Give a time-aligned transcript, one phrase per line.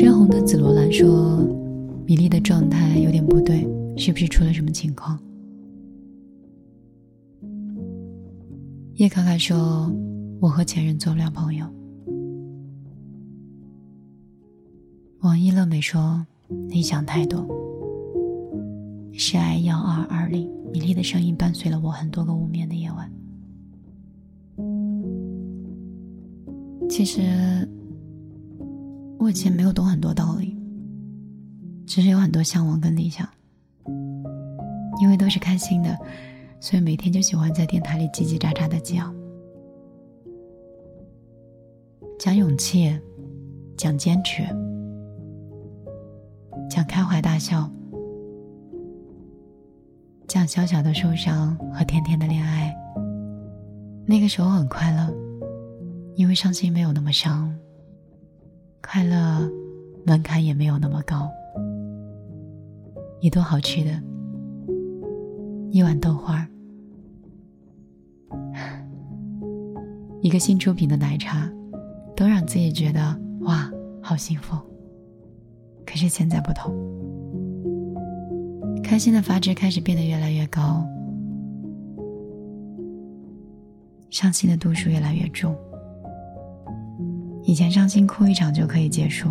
[0.00, 1.46] 深红的紫罗兰说
[2.08, 3.68] ：“米粒的状态有点不对，
[3.98, 5.20] 是不是出了什么情况？”
[8.96, 9.94] 叶卡卡说
[10.40, 11.66] ：“我和前任做不了朋友。”
[15.20, 16.26] 王一乐美说
[16.70, 17.46] ：“你想太多。”
[19.12, 23.12] 是爱幺二二零，米粒的声音伴随了我很多个无眠的夜晚。
[26.88, 27.68] 其实。
[29.20, 30.56] 我以前没有懂很多道理，
[31.86, 33.28] 只是有很多向往跟理想。
[34.98, 35.94] 因为都是开心的，
[36.58, 39.14] 所以每天就喜欢在电台里叽叽喳喳的讲，
[42.18, 42.98] 讲勇气，
[43.76, 44.42] 讲坚持，
[46.70, 47.70] 讲开怀大笑，
[50.26, 52.74] 讲小小的受伤和甜甜的恋爱。
[54.06, 55.14] 那个时候很快乐，
[56.14, 57.54] 因为伤心没有那么伤。
[58.92, 59.48] 快乐
[60.04, 61.30] 门槛也没有那么高，
[63.20, 64.02] 一顿好吃的，
[65.70, 66.44] 一碗豆花，
[70.22, 71.48] 一个新出品的奶茶，
[72.16, 73.70] 都让自己觉得哇，
[74.02, 74.56] 好幸福。
[75.86, 76.74] 可是现在不同，
[78.82, 80.84] 开心的阀值开始变得越来越高，
[84.10, 85.56] 伤心的度数越来越重。
[87.50, 89.28] 以前伤心哭一场就可以结束，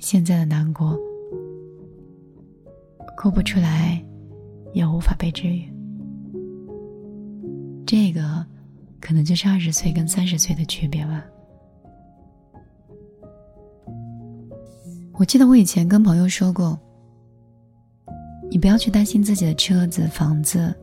[0.00, 0.98] 现在的难过
[3.16, 4.04] 哭不出来，
[4.72, 5.72] 也无法被治愈。
[7.86, 8.44] 这个
[9.00, 11.24] 可能就是二十岁跟三十岁的区别吧。
[15.12, 16.76] 我记得我以前跟朋友说过，
[18.50, 20.74] 你不要去担心自己的车子、房子，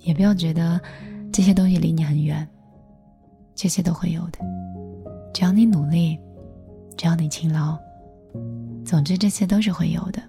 [0.00, 0.80] 也不要觉得
[1.32, 2.44] 这些东西离你很远。
[3.60, 4.38] 这些都会有的，
[5.34, 6.16] 只要你努力，
[6.96, 7.76] 只要你勤劳，
[8.84, 10.22] 总之这些都是会有的，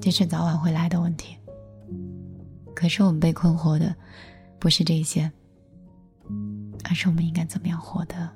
[0.00, 1.36] 这是早晚会来的问题。
[2.74, 3.94] 可是我们被困惑的
[4.58, 5.30] 不是这些，
[6.82, 8.28] 而是我们应该怎么样活得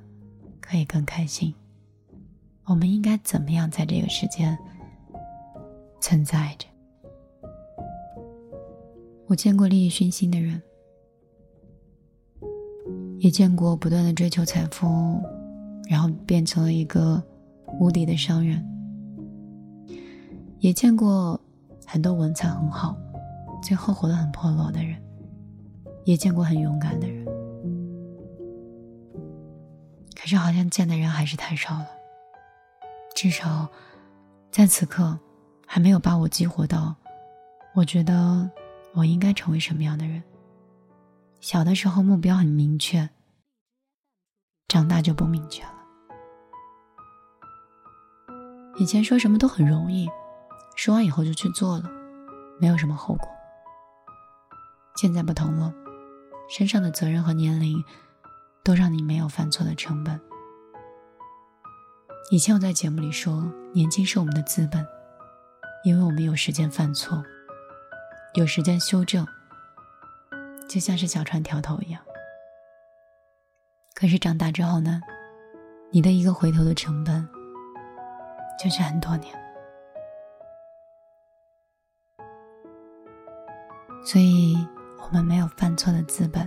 [0.60, 1.52] 可以更开心？
[2.66, 4.56] 我们应该怎么样在这个世间
[6.00, 6.68] 存在着？
[9.26, 10.62] 我见过利益熏心的人。
[13.18, 15.22] 也见过不断的追求财富，
[15.88, 17.22] 然后变成了一个
[17.80, 18.60] 无敌的商人；
[20.60, 21.40] 也见过
[21.86, 22.96] 很多文采很好，
[23.62, 24.96] 最后活得很破落的人；
[26.04, 27.24] 也见过很勇敢的人。
[30.14, 31.86] 可是好像见的人还是太少了，
[33.14, 33.68] 至少
[34.50, 35.18] 在此刻
[35.66, 36.94] 还没有把我激活到，
[37.74, 38.50] 我觉得
[38.92, 40.22] 我应该成为什么样的人。
[41.46, 43.08] 小的时候目标很明确，
[44.66, 45.74] 长大就不明确了。
[48.78, 50.08] 以前说什么都很容易，
[50.74, 51.84] 说完以后就去做了，
[52.60, 53.28] 没有什么后果。
[54.96, 55.72] 现在不同了，
[56.50, 57.80] 身上的责任和年龄
[58.64, 60.20] 都让你没有犯错的成本。
[62.32, 64.84] 以前我在节目里说，年轻是我们的资本，
[65.84, 67.22] 因为我们有时间犯错，
[68.34, 69.24] 有时间修正。
[70.68, 72.02] 就像是小船调头一样，
[73.94, 75.00] 可是长大之后呢，
[75.90, 77.26] 你的一个回头的成本
[78.62, 79.34] 就是很多年。
[84.04, 84.56] 所以
[85.02, 86.46] 我们没有犯错的资本，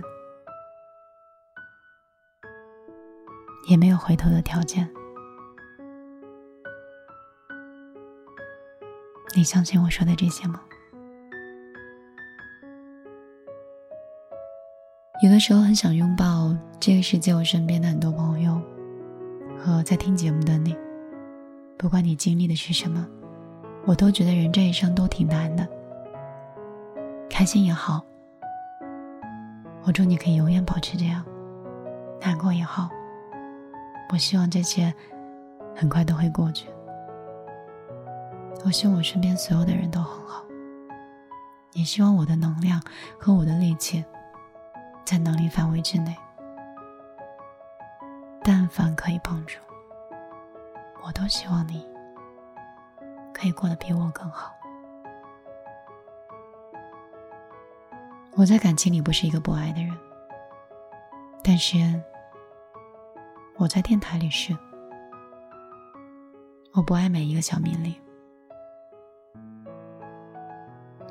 [3.68, 4.88] 也没有回头的条件。
[9.34, 10.62] 你相信我说的这些吗？
[15.22, 18.58] 有的时候很想拥抱这个世界，我身边的很多朋友
[19.58, 20.74] 和在听节目的你。
[21.76, 23.06] 不管你经历的是什么，
[23.84, 25.68] 我都觉得人这一生都挺难的。
[27.28, 28.02] 开心也好，
[29.82, 31.22] 我祝你可以永远保持这样；
[32.22, 32.88] 难过也好，
[34.10, 34.92] 我希望这些
[35.76, 36.66] 很快都会过去。
[38.64, 40.42] 我希望我身边所有的人都很好，
[41.74, 42.80] 也希望我的能量
[43.18, 44.02] 和我的力气。
[45.10, 46.16] 在能力范围之内，
[48.44, 49.58] 但凡可以帮助，
[51.04, 51.84] 我都希望你
[53.34, 54.54] 可以过得比我更好。
[58.36, 59.90] 我在感情里不是一个不爱的人，
[61.42, 61.76] 但是
[63.56, 64.56] 我在电台里是。
[66.72, 67.92] 我不爱每一个小命令，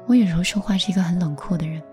[0.08, 1.84] 我有时候说话是一个很冷酷的人。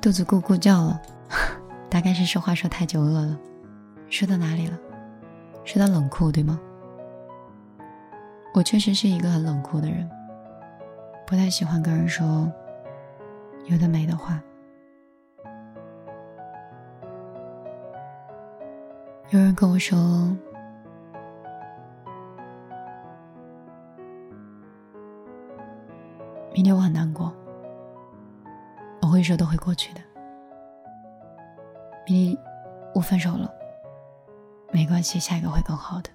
[0.00, 1.02] 肚子咕咕叫了，
[1.90, 3.38] 大概是说话说太久饿了。
[4.08, 4.78] 说到哪里了？
[5.64, 6.58] 说到冷酷，对吗？
[8.54, 10.08] 我确实是一个很冷酷的人，
[11.26, 12.50] 不太喜欢跟人说
[13.66, 14.40] 有的没的话。
[19.30, 19.98] 有人跟我说，
[26.54, 27.30] 明天我很难过，
[29.08, 30.00] 我会说都会过去的。
[32.06, 32.44] 明天
[32.94, 33.50] 我分手了，
[34.70, 36.10] 没关系，下一个会更好的。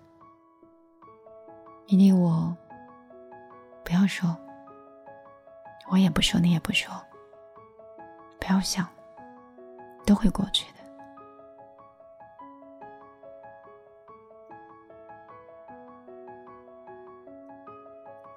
[1.87, 2.55] 明天我
[3.83, 4.37] 不要说，
[5.89, 6.93] 我也不说，你也不说，
[8.39, 8.87] 不要想，
[10.05, 10.79] 都会过去的。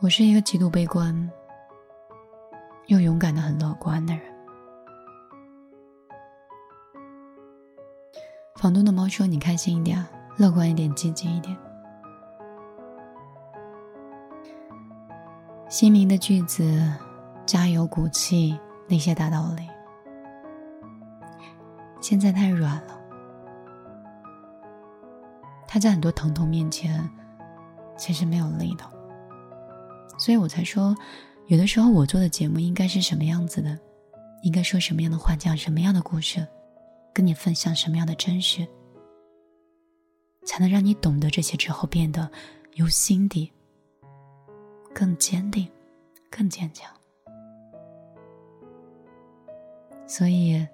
[0.00, 1.30] 我是一个极度悲观
[2.86, 4.34] 又勇敢的很乐观的人。
[8.56, 10.04] 房东的猫说：“你开心一点，
[10.36, 11.54] 乐观一点，积极一点。”
[15.68, 16.90] 心灵的句子，
[17.44, 18.58] 加油鼓气
[18.88, 19.68] 那些大道理，
[22.00, 22.98] 现在太软了。
[25.66, 27.06] 他在很多疼痛面前，
[27.98, 28.84] 其实没有力的。
[30.18, 30.96] 所以我才说，
[31.48, 33.78] 有的时候我做的节目应该是什么样子的，
[34.42, 36.46] 应该说什么样的话，讲什么样的故事，
[37.16, 38.68] 跟你分享什么样的真实，
[40.44, 42.30] 才能让你懂得这些之后变得
[42.74, 43.50] 由心底
[44.94, 45.66] 更坚定、
[46.28, 46.94] 更坚强。
[50.06, 50.68] 所以，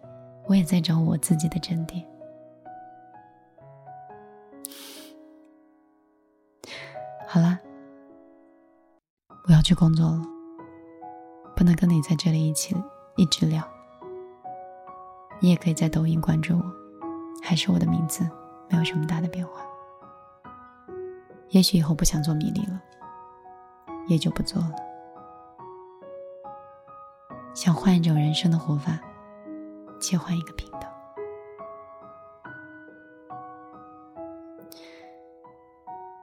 [0.48, 2.04] 我也在找我自己的真谛。
[7.28, 7.56] 好了。
[9.46, 10.22] 我要去工作了，
[11.54, 12.74] 不能跟你在这里一起
[13.16, 13.62] 一直聊。
[15.42, 16.62] 你也可以在抖音关注我，
[17.42, 18.22] 还是我的名字，
[18.70, 19.60] 没有什么大的变化。
[21.48, 22.80] 也许以后不想做米粒了，
[24.06, 24.72] 也就不做了。
[27.54, 29.00] 想换一种人生的活法，
[30.00, 30.88] 切换一个频道。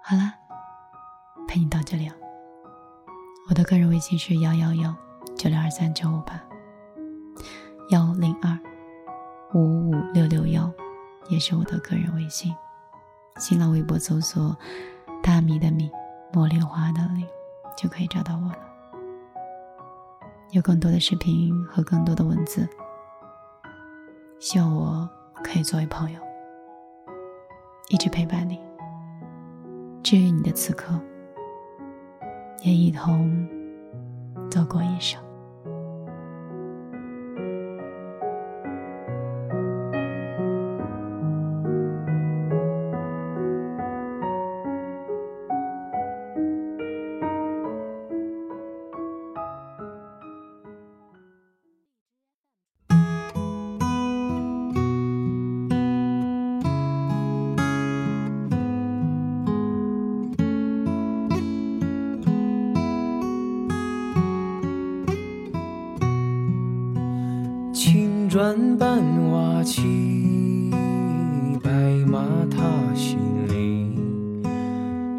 [0.01, 0.33] 好了，
[1.45, 2.15] 陪你到这里了。
[3.49, 4.95] 我的个人微信是幺幺幺
[5.35, 6.41] 九六二三九五八
[7.89, 8.57] 幺零二
[9.53, 10.71] 五五六六幺，
[11.27, 12.53] 也是我的个人微信。
[13.37, 14.55] 新浪微博搜索
[15.23, 15.89] “大米的米
[16.31, 17.25] 茉莉花的莉”
[17.75, 18.59] 就可以找到我了。
[20.51, 22.67] 有更多的视频和更多的文字，
[24.39, 25.09] 希望我
[25.43, 26.19] 可以作为朋友，
[27.89, 28.59] 一直陪伴你，
[30.03, 30.99] 治愈你的此刻。
[32.61, 33.47] 也一同
[34.51, 35.28] 走过一生。
[68.29, 68.99] 转半
[69.31, 70.69] 瓦起，
[71.63, 71.71] 白
[72.05, 72.59] 马踏
[72.93, 73.17] 新
[73.47, 74.43] 林，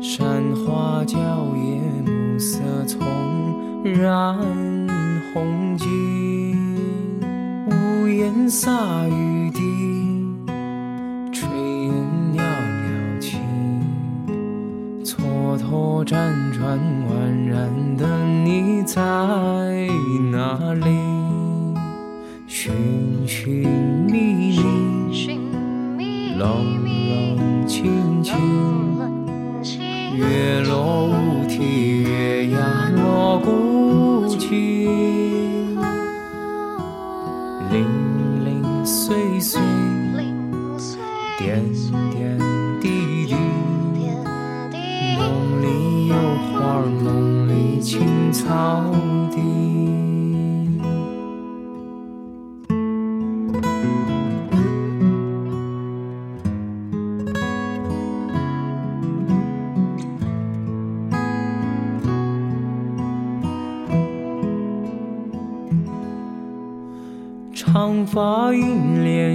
[0.01, 0.25] 山
[0.55, 1.19] 花娇
[1.57, 3.01] 艳，暮色丛
[3.83, 4.39] 染
[5.35, 6.55] 红巾。
[7.67, 8.71] 屋檐洒
[9.09, 9.61] 雨滴，
[11.33, 11.49] 炊
[11.87, 11.93] 烟
[12.33, 13.39] 袅袅起，
[15.03, 16.15] 蹉跎辗
[16.53, 18.07] 转宛然的
[18.45, 19.01] 你在
[20.31, 21.00] 哪里？
[67.83, 69.33] 长发映涟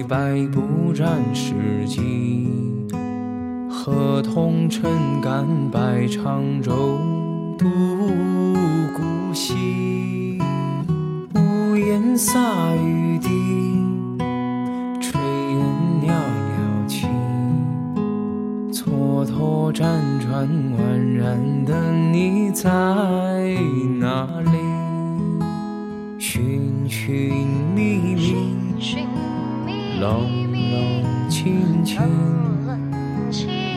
[0.00, 1.52] 漪，白布沾湿
[1.86, 2.90] 髻。
[3.68, 6.96] 河同撑干百长舟，
[7.58, 7.66] 独
[8.96, 10.38] 孤西。
[11.34, 12.40] 屋檐洒
[12.76, 13.28] 雨滴，
[15.02, 15.18] 炊
[15.50, 15.60] 烟
[16.00, 17.06] 袅袅起。
[18.72, 19.82] 蹉跎辗
[20.18, 20.78] 转，宛
[21.14, 22.70] 然的你在
[24.00, 24.57] 哪里？
[30.00, 32.00] 冷冷清清，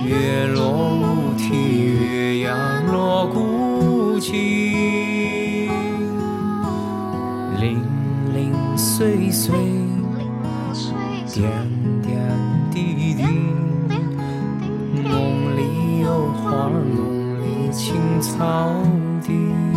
[0.06, 0.62] 月落
[0.94, 4.32] 乌啼，月牙落孤井，
[7.60, 7.82] 零
[8.36, 9.56] 零碎碎，
[11.34, 11.50] 点
[12.04, 12.20] 点
[12.70, 13.24] 滴滴，
[15.04, 18.72] 梦里有花，梦里青草
[19.24, 19.71] 地。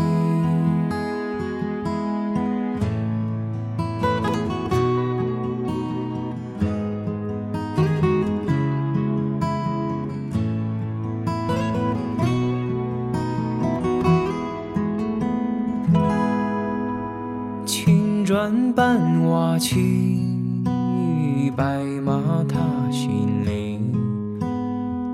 [21.56, 22.58] 白马踏
[22.90, 23.80] 新林。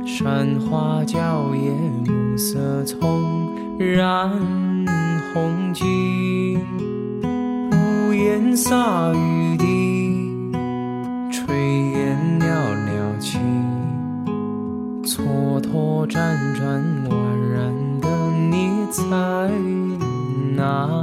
[0.06, 1.74] 山花娇艳，
[2.06, 4.30] 暮色葱染
[5.32, 6.58] 红巾。
[7.72, 10.54] 屋檐洒雨滴，
[11.30, 11.52] 炊
[11.92, 12.46] 烟袅
[12.86, 13.38] 袅起。
[15.04, 17.14] 蹉跎辗转，宛
[17.52, 18.08] 然的
[18.50, 19.02] 你在
[20.56, 20.99] 哪。